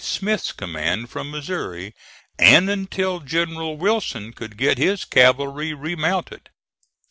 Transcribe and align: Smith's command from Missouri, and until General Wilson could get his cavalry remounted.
Smith's 0.03 0.51
command 0.51 1.11
from 1.11 1.29
Missouri, 1.29 1.93
and 2.39 2.67
until 2.71 3.19
General 3.19 3.77
Wilson 3.77 4.33
could 4.33 4.57
get 4.57 4.79
his 4.79 5.05
cavalry 5.05 5.75
remounted. 5.75 6.49